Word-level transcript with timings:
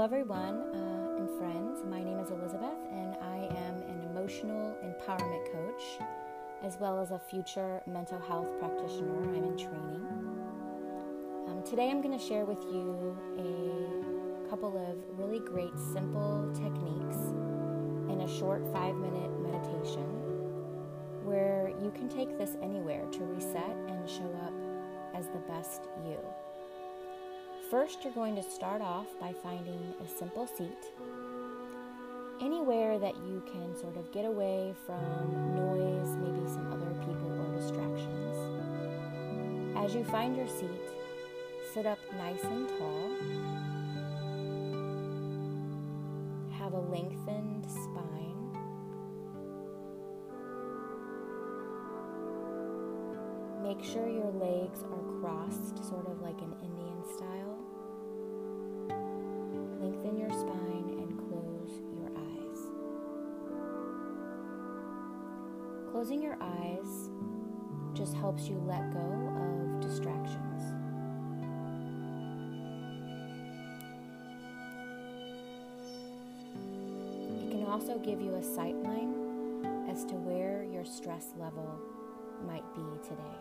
Hello, 0.00 0.14
everyone 0.14 0.62
uh, 0.72 1.18
and 1.18 1.28
friends. 1.38 1.84
My 1.84 2.02
name 2.02 2.18
is 2.20 2.30
Elizabeth, 2.30 2.78
and 2.90 3.16
I 3.20 3.36
am 3.36 3.82
an 3.82 4.08
emotional 4.10 4.74
empowerment 4.82 5.52
coach 5.52 5.82
as 6.64 6.78
well 6.80 6.98
as 6.98 7.10
a 7.10 7.18
future 7.18 7.82
mental 7.86 8.18
health 8.18 8.48
practitioner. 8.58 9.22
I'm 9.24 9.44
in 9.44 9.58
training. 9.58 10.06
Um, 11.48 11.62
today, 11.68 11.90
I'm 11.90 12.00
going 12.00 12.18
to 12.18 12.24
share 12.24 12.46
with 12.46 12.62
you 12.72 13.14
a 13.36 14.48
couple 14.48 14.74
of 14.78 14.96
really 15.18 15.38
great, 15.38 15.78
simple 15.92 16.50
techniques 16.54 17.18
in 18.10 18.22
a 18.22 18.38
short 18.38 18.66
five 18.72 18.94
minute 18.94 19.38
meditation 19.38 20.08
where 21.24 21.74
you 21.78 21.90
can 21.90 22.08
take 22.08 22.38
this 22.38 22.56
anywhere 22.62 23.04
to 23.12 23.24
reset 23.24 23.76
and 23.88 24.08
show 24.08 24.34
up 24.46 24.54
as 25.14 25.26
the 25.26 25.42
best 25.46 25.90
you. 26.06 26.16
First, 27.70 28.02
you're 28.02 28.12
going 28.12 28.34
to 28.34 28.42
start 28.42 28.82
off 28.82 29.06
by 29.20 29.32
finding 29.32 29.94
a 30.04 30.18
simple 30.18 30.44
seat, 30.44 30.92
anywhere 32.40 32.98
that 32.98 33.14
you 33.18 33.44
can 33.46 33.76
sort 33.76 33.96
of 33.96 34.10
get 34.10 34.24
away 34.24 34.74
from 34.84 35.54
noise, 35.54 36.16
maybe 36.16 36.48
some 36.48 36.66
other 36.72 36.92
people 37.06 37.30
or 37.30 37.54
distractions. 37.56 38.36
As 39.76 39.94
you 39.94 40.02
find 40.02 40.36
your 40.36 40.48
seat, 40.48 40.68
sit 41.72 41.86
up 41.86 42.00
nice 42.18 42.42
and 42.42 42.68
tall. 42.70 43.10
Have 46.58 46.72
a 46.72 46.80
lengthened 46.80 47.66
spine. 47.70 48.50
Make 53.62 53.84
sure 53.84 54.08
your 54.08 54.32
legs 54.32 54.82
are 54.82 55.20
crossed, 55.20 55.84
sort 55.88 56.08
of 56.08 56.20
like 56.20 56.40
an 56.40 56.56
Indian 56.64 57.04
style. 57.16 57.58
Closing 65.92 66.22
your 66.22 66.38
eyes 66.40 67.10
just 67.94 68.14
helps 68.14 68.48
you 68.48 68.62
let 68.64 68.92
go 68.92 69.00
of 69.00 69.80
distractions. 69.80 70.62
It 77.44 77.50
can 77.50 77.66
also 77.66 77.98
give 77.98 78.20
you 78.20 78.36
a 78.36 78.42
sight 78.42 78.76
line 78.76 79.66
as 79.90 80.04
to 80.04 80.14
where 80.14 80.62
your 80.62 80.84
stress 80.84 81.34
level 81.36 81.68
might 82.46 82.64
be 82.74 82.86
today. 83.02 83.38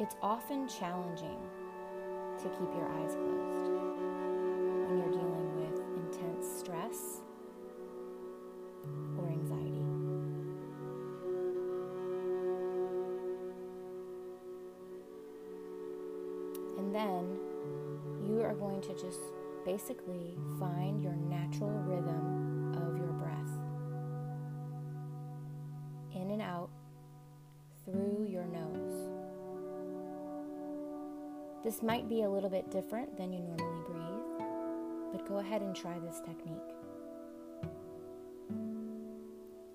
It's 0.00 0.16
often 0.22 0.66
challenging 0.66 1.40
to 2.38 2.48
keep 2.48 2.74
your 2.74 2.88
eyes 2.88 3.14
closed 3.14 3.70
when 4.88 4.98
you're 4.98 5.10
dealing 5.10 5.25
then 16.96 17.38
you 18.26 18.40
are 18.40 18.54
going 18.54 18.80
to 18.80 18.94
just 18.94 19.20
basically 19.66 20.34
find 20.58 21.02
your 21.02 21.14
natural 21.14 21.68
rhythm 21.68 22.72
of 22.74 22.96
your 22.96 23.12
breath 23.12 23.52
in 26.14 26.30
and 26.30 26.40
out 26.40 26.70
through 27.84 28.26
your 28.26 28.46
nose. 28.46 29.10
This 31.62 31.82
might 31.82 32.08
be 32.08 32.22
a 32.22 32.30
little 32.30 32.48
bit 32.48 32.70
different 32.70 33.14
than 33.18 33.30
you 33.30 33.40
normally 33.40 33.84
breathe, 33.86 34.46
but 35.12 35.28
go 35.28 35.38
ahead 35.38 35.60
and 35.60 35.76
try 35.76 35.98
this 35.98 36.20
technique. 36.20 36.56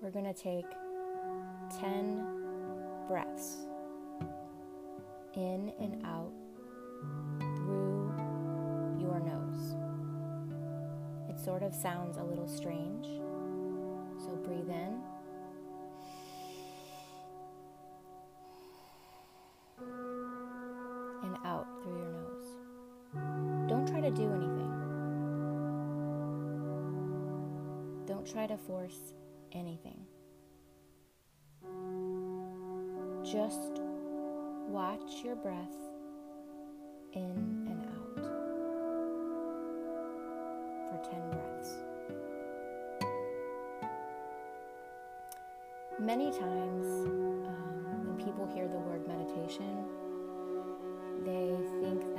We're 0.00 0.10
going 0.10 0.24
to 0.24 0.34
take 0.34 0.66
10 1.78 2.26
breaths 3.06 3.58
in 5.34 5.72
and 5.78 6.04
out 6.04 6.32
through 7.56 8.12
your 8.98 9.20
nose. 9.20 9.76
It 11.28 11.38
sort 11.38 11.62
of 11.62 11.74
sounds 11.74 12.18
a 12.18 12.22
little 12.22 12.48
strange, 12.48 13.06
so 14.18 14.36
breathe 14.44 14.68
in. 14.68 15.02
and 21.24 21.36
out 21.44 21.66
through 21.82 21.98
your 21.98 22.10
nose. 22.10 23.68
Don't 23.68 23.86
try 23.86 24.00
to 24.00 24.10
do 24.10 24.30
anything. 24.32 24.72
Don't 28.06 28.26
try 28.30 28.46
to 28.46 28.56
force 28.56 29.14
anything. 29.52 29.98
Just 33.24 33.80
watch 34.68 35.24
your 35.24 35.36
breath 35.36 35.91
in 37.14 37.66
and 37.68 37.84
out 37.84 38.24
for 40.88 41.10
10 41.10 41.30
breaths. 41.30 41.70
Many 45.98 46.30
times, 46.30 46.86
um, 47.06 48.06
when 48.06 48.16
people 48.24 48.46
hear 48.54 48.66
the 48.66 48.78
word 48.78 49.06
meditation, 49.06 49.84
they 51.24 51.54
think 51.80 52.11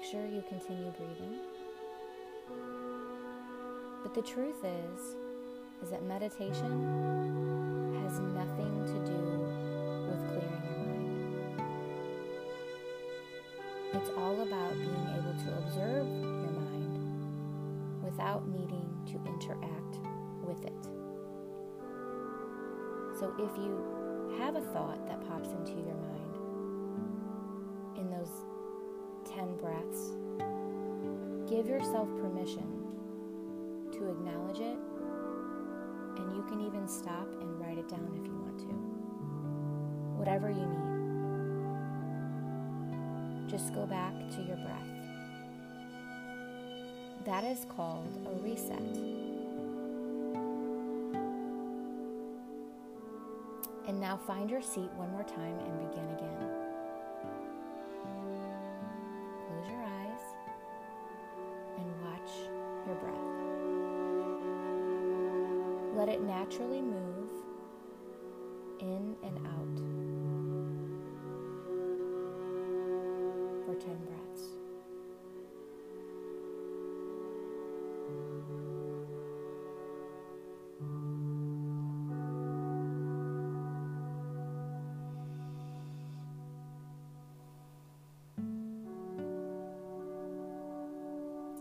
Make 0.00 0.10
sure 0.10 0.24
you 0.24 0.42
continue 0.48 0.90
breathing. 0.92 1.36
But 4.02 4.14
the 4.14 4.22
truth 4.22 4.64
is 4.64 5.00
is 5.82 5.90
that 5.90 6.02
meditation 6.04 6.72
has 8.02 8.18
nothing 8.20 8.86
to 8.86 8.94
do 9.04 9.20
with 10.08 10.26
clearing 10.28 10.62
your 10.64 10.78
mind. 10.86 11.60
It's 13.92 14.10
all 14.16 14.40
about 14.40 14.72
being 14.72 15.06
able 15.18 15.34
to 15.44 15.58
observe 15.58 16.06
your 16.08 16.50
mind 16.50 18.02
without 18.02 18.48
needing 18.48 18.88
to 19.08 19.20
interact 19.28 19.98
with 20.42 20.64
it. 20.64 20.82
So 23.18 23.34
if 23.38 23.54
you 23.58 24.34
have 24.38 24.56
a 24.56 24.62
thought 24.72 25.06
that 25.08 25.20
pops 25.28 25.50
into 25.50 25.72
your 25.72 25.94
mind 25.94 26.29
10 29.40 29.56
breaths, 29.56 30.10
give 31.48 31.66
yourself 31.66 32.06
permission 32.20 32.84
to 33.90 34.10
acknowledge 34.10 34.58
it, 34.58 34.76
and 36.18 36.36
you 36.36 36.42
can 36.46 36.60
even 36.60 36.86
stop 36.86 37.26
and 37.40 37.58
write 37.58 37.78
it 37.78 37.88
down 37.88 38.06
if 38.20 38.26
you 38.26 38.36
want 38.36 38.58
to. 38.58 38.66
Whatever 40.18 40.50
you 40.50 40.66
need. 40.66 40.90
Just 43.48 43.72
go 43.72 43.86
back 43.86 44.12
to 44.32 44.42
your 44.42 44.56
breath. 44.56 44.90
That 47.24 47.42
is 47.44 47.64
called 47.74 48.18
a 48.26 48.34
reset. 48.42 48.78
And 53.88 53.98
now 53.98 54.18
find 54.18 54.50
your 54.50 54.60
seat 54.60 54.90
one 54.96 55.10
more 55.12 55.24
time 55.24 55.58
and 55.60 55.88
begin 55.88 56.10
again. 56.10 56.49
Let 66.00 66.08
it 66.08 66.22
naturally 66.22 66.80
move 66.80 67.30
in 68.80 69.14
and 69.22 69.36
out 69.46 69.76
for 73.66 73.74
10 73.74 73.98
breaths. 74.06 74.44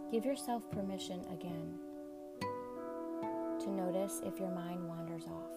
Give 0.10 0.24
yourself 0.24 0.72
permission 0.72 1.26
again 1.30 1.89
notice 4.00 4.22
if 4.26 4.40
your 4.40 4.50
mind 4.52 4.88
wanders 4.88 5.26
off. 5.26 5.52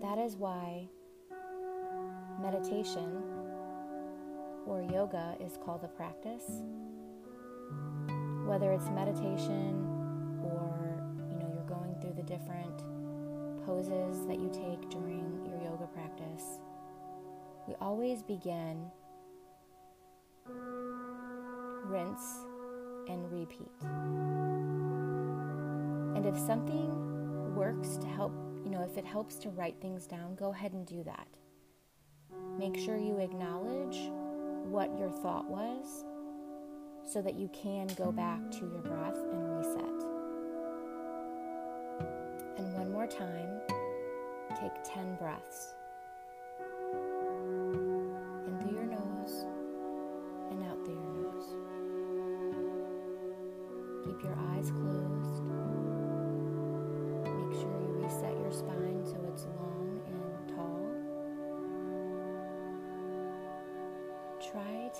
That 0.00 0.18
is 0.18 0.36
why 0.36 0.88
meditation 2.40 3.22
or 4.66 4.82
yoga 4.82 5.36
is 5.40 5.58
called 5.64 5.84
a 5.84 5.88
practice. 5.88 6.62
Whether 8.44 8.72
it's 8.72 8.88
meditation 8.90 9.86
or 10.42 11.00
you 11.30 11.38
know 11.38 11.50
you're 11.54 11.68
going 11.68 11.94
through 12.00 12.14
the 12.16 12.22
different 12.22 12.82
poses 13.64 14.26
that 14.26 14.40
you 14.40 14.50
take 14.52 14.90
during 14.90 15.46
your 15.46 15.60
yoga 15.62 15.86
practice, 15.86 16.60
we 17.68 17.74
always 17.80 18.22
begin 18.22 18.86
rinse 21.86 22.46
and 23.08 23.30
repeat. 23.30 25.19
And 26.20 26.36
if 26.36 26.46
something 26.46 27.54
works 27.54 27.96
to 27.96 28.06
help, 28.06 28.34
you 28.62 28.70
know, 28.70 28.82
if 28.82 28.98
it 28.98 29.06
helps 29.06 29.36
to 29.36 29.48
write 29.48 29.80
things 29.80 30.06
down, 30.06 30.34
go 30.34 30.52
ahead 30.52 30.74
and 30.74 30.86
do 30.86 31.02
that. 31.04 31.26
Make 32.58 32.76
sure 32.76 32.98
you 32.98 33.16
acknowledge 33.16 33.96
what 34.66 34.98
your 34.98 35.08
thought 35.08 35.48
was 35.48 36.04
so 37.10 37.22
that 37.22 37.36
you 37.36 37.48
can 37.54 37.86
go 37.96 38.12
back 38.12 38.50
to 38.50 38.58
your 38.58 38.82
breath 38.82 39.16
and 39.16 39.56
reset. 39.56 40.04
And 42.58 42.74
one 42.74 42.92
more 42.92 43.06
time, 43.06 43.62
take 44.60 44.72
10 44.84 45.14
breaths. 45.14 45.74
In 48.46 48.58
through 48.60 48.74
your 48.74 48.84
nose 48.84 49.46
and 50.50 50.60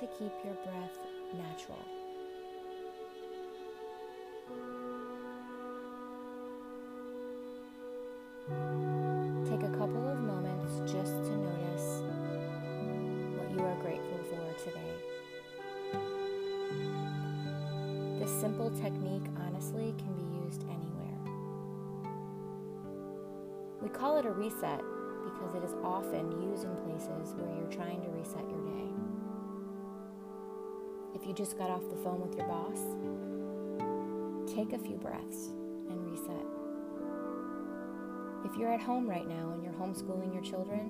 to 0.01 0.07
keep 0.19 0.33
your 0.43 0.55
breath 0.65 0.97
natural. 1.37 1.85
Take 9.45 9.63
a 9.63 9.73
couple 9.77 10.09
of 10.09 10.21
moments 10.21 10.79
just 10.91 11.13
to 11.13 11.37
notice 11.37 12.03
what 13.37 13.51
you 13.51 13.61
are 13.61 13.77
grateful 13.83 14.19
for 14.31 14.55
today. 14.65 14.95
This 18.19 18.33
simple 18.41 18.71
technique, 18.71 19.29
honestly, 19.45 19.95
can 19.99 20.15
be 20.15 20.47
used 20.47 20.63
anywhere. 20.63 21.19
We 23.83 23.91
call 23.91 24.17
it 24.17 24.25
a 24.25 24.31
reset 24.31 24.81
because 25.25 25.55
it 25.55 25.63
is 25.63 25.75
often 25.85 26.33
used 26.51 26.65
in 26.65 26.75
places 26.89 27.35
where 27.37 27.55
you're 27.55 27.71
trying 27.71 28.01
to 28.01 28.09
reset 28.09 28.49
your 28.49 28.65
day. 28.65 29.10
If 31.21 31.27
you 31.27 31.35
just 31.35 31.59
got 31.59 31.69
off 31.69 31.83
the 31.91 31.97
phone 31.97 32.21
with 32.27 32.35
your 32.35 32.47
boss, 32.47 32.81
take 34.55 34.73
a 34.73 34.79
few 34.79 34.97
breaths 34.97 35.49
and 35.91 36.11
reset. 36.11 36.47
If 38.47 38.57
you're 38.59 38.73
at 38.73 38.81
home 38.81 39.07
right 39.09 39.29
now 39.29 39.51
and 39.53 39.63
you're 39.63 39.75
homeschooling 39.75 40.33
your 40.33 40.43
children, 40.43 40.89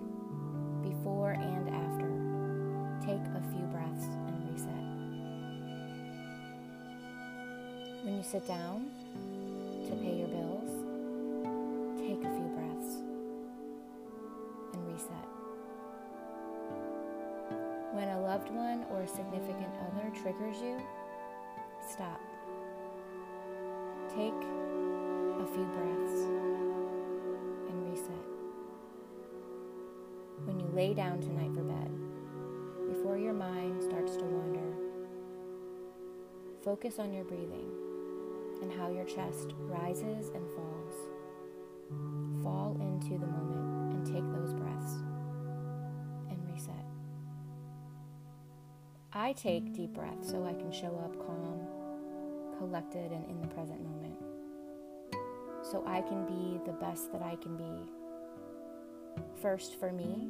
before 0.82 1.32
and 1.32 1.68
after, 1.68 2.08
take 3.04 3.20
a 3.34 3.42
few 3.50 3.66
breaths 3.72 4.04
and 4.04 4.50
reset. 4.52 4.86
When 8.04 8.16
you 8.16 8.22
sit 8.22 8.46
down 8.46 8.88
to 9.88 9.96
pay 9.96 10.16
your 10.16 10.28
bills, 10.28 10.70
take 11.98 12.22
a 12.24 12.30
few 12.36 12.39
When 17.92 18.08
a 18.08 18.20
loved 18.20 18.50
one 18.50 18.84
or 18.92 19.02
a 19.02 19.08
significant 19.08 19.74
other 19.88 20.10
triggers 20.22 20.60
you, 20.62 20.80
stop. 21.88 22.20
Take 24.08 24.32
a 24.32 25.46
few 25.46 25.64
breaths 25.74 26.20
and 27.68 27.90
reset. 27.90 28.26
When 30.44 30.60
you 30.60 30.68
lay 30.72 30.94
down 30.94 31.20
tonight 31.20 31.52
for 31.52 31.62
bed, 31.62 31.90
before 32.88 33.18
your 33.18 33.32
mind 33.32 33.82
starts 33.82 34.16
to 34.16 34.24
wander, 34.24 34.72
focus 36.62 37.00
on 37.00 37.12
your 37.12 37.24
breathing 37.24 37.70
and 38.62 38.72
how 38.72 38.88
your 38.90 39.04
chest 39.04 39.52
rises 39.58 40.28
and 40.28 40.48
falls. 40.50 40.94
Fall 42.42 42.76
into 42.80 43.18
the 43.18 43.26
moment 43.26 43.94
and 43.94 44.06
take 44.06 44.24
those 44.32 44.49
I 49.20 49.34
take 49.34 49.74
deep 49.74 49.92
breaths 49.92 50.30
so 50.30 50.46
I 50.46 50.54
can 50.54 50.72
show 50.72 50.98
up 51.04 51.14
calm, 51.26 51.60
collected, 52.56 53.12
and 53.12 53.28
in 53.28 53.38
the 53.42 53.48
present 53.48 53.82
moment. 53.82 54.16
So 55.62 55.84
I 55.86 56.00
can 56.00 56.24
be 56.24 56.58
the 56.64 56.72
best 56.72 57.12
that 57.12 57.20
I 57.20 57.36
can 57.36 57.54
be. 57.54 57.84
First 59.42 59.78
for 59.78 59.92
me, 59.92 60.26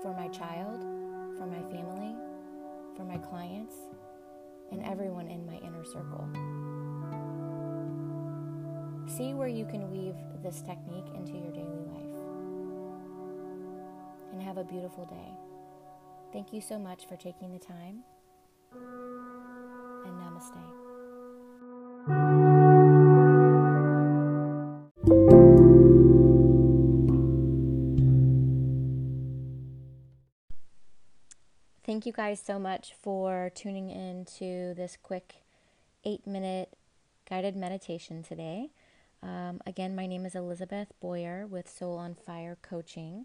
for 0.00 0.14
my 0.14 0.28
child, 0.28 0.80
for 1.36 1.46
my 1.46 1.60
family, 1.74 2.14
for 2.96 3.02
my 3.02 3.18
clients, 3.18 3.74
and 4.70 4.80
everyone 4.84 5.26
in 5.26 5.44
my 5.44 5.56
inner 5.56 5.84
circle. 5.84 6.28
See 9.08 9.34
where 9.34 9.48
you 9.48 9.64
can 9.64 9.90
weave 9.90 10.14
this 10.40 10.62
technique 10.62 11.08
into 11.16 11.32
your 11.32 11.50
daily 11.50 11.82
life. 11.88 12.16
And 14.30 14.40
have 14.40 14.58
a 14.58 14.64
beautiful 14.64 15.04
day. 15.04 15.45
Thank 16.36 16.52
you 16.52 16.60
so 16.60 16.78
much 16.78 17.06
for 17.06 17.16
taking 17.16 17.50
the 17.50 17.58
time. 17.58 18.02
And 20.04 20.20
namaste. 20.20 20.52
Thank 31.86 32.04
you 32.04 32.12
guys 32.12 32.38
so 32.38 32.58
much 32.58 32.92
for 33.02 33.50
tuning 33.54 33.88
in 33.88 34.26
to 34.36 34.74
this 34.74 34.98
quick 35.02 35.36
eight 36.04 36.26
minute 36.26 36.76
guided 37.26 37.56
meditation 37.56 38.22
today. 38.22 38.72
Um, 39.22 39.62
again, 39.66 39.96
my 39.96 40.06
name 40.06 40.26
is 40.26 40.34
Elizabeth 40.34 40.88
Boyer 41.00 41.46
with 41.46 41.66
Soul 41.66 41.96
on 41.96 42.14
Fire 42.14 42.58
Coaching. 42.60 43.24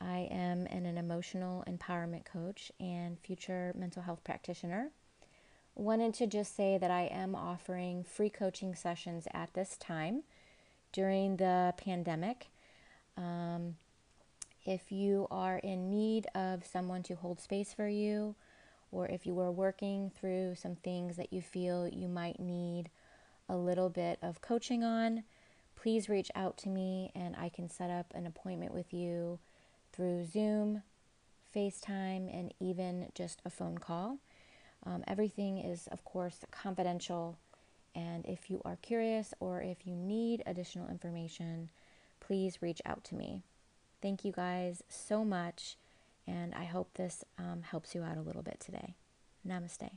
I 0.00 0.28
am 0.30 0.66
an, 0.66 0.86
an 0.86 0.98
emotional 0.98 1.64
empowerment 1.66 2.24
coach 2.24 2.70
and 2.78 3.18
future 3.18 3.72
mental 3.76 4.02
health 4.02 4.22
practitioner. 4.24 4.90
Wanted 5.74 6.14
to 6.14 6.26
just 6.26 6.56
say 6.56 6.78
that 6.78 6.90
I 6.90 7.02
am 7.02 7.34
offering 7.34 8.04
free 8.04 8.30
coaching 8.30 8.74
sessions 8.74 9.26
at 9.32 9.52
this 9.54 9.76
time 9.76 10.22
during 10.92 11.36
the 11.36 11.74
pandemic. 11.76 12.48
Um, 13.16 13.76
if 14.64 14.90
you 14.90 15.26
are 15.30 15.58
in 15.58 15.90
need 15.90 16.26
of 16.34 16.64
someone 16.64 17.02
to 17.04 17.14
hold 17.14 17.40
space 17.40 17.72
for 17.72 17.88
you, 17.88 18.34
or 18.90 19.06
if 19.06 19.26
you 19.26 19.38
are 19.40 19.52
working 19.52 20.10
through 20.10 20.54
some 20.54 20.76
things 20.76 21.16
that 21.16 21.32
you 21.32 21.42
feel 21.42 21.88
you 21.88 22.08
might 22.08 22.40
need 22.40 22.90
a 23.48 23.56
little 23.56 23.88
bit 23.88 24.18
of 24.22 24.40
coaching 24.40 24.82
on, 24.82 25.24
please 25.74 26.08
reach 26.08 26.30
out 26.34 26.56
to 26.58 26.68
me 26.68 27.12
and 27.14 27.36
I 27.36 27.48
can 27.48 27.68
set 27.68 27.90
up 27.90 28.12
an 28.14 28.26
appointment 28.26 28.72
with 28.72 28.92
you 28.92 29.38
through 29.96 30.24
Zoom, 30.26 30.82
FaceTime, 31.54 32.32
and 32.32 32.52
even 32.60 33.10
just 33.14 33.40
a 33.44 33.50
phone 33.50 33.78
call. 33.78 34.18
Um, 34.84 35.02
everything 35.06 35.58
is, 35.58 35.88
of 35.88 36.04
course, 36.04 36.44
confidential. 36.50 37.38
And 37.94 38.26
if 38.26 38.50
you 38.50 38.60
are 38.64 38.76
curious 38.76 39.32
or 39.40 39.62
if 39.62 39.86
you 39.86 39.96
need 39.96 40.42
additional 40.44 40.88
information, 40.88 41.70
please 42.20 42.60
reach 42.60 42.82
out 42.84 43.02
to 43.04 43.14
me. 43.14 43.42
Thank 44.02 44.24
you 44.24 44.32
guys 44.32 44.82
so 44.88 45.24
much, 45.24 45.76
and 46.26 46.54
I 46.54 46.64
hope 46.64 46.90
this 46.94 47.24
um, 47.38 47.62
helps 47.62 47.94
you 47.94 48.02
out 48.02 48.18
a 48.18 48.22
little 48.22 48.42
bit 48.42 48.60
today. 48.60 48.94
Namaste. 49.48 49.90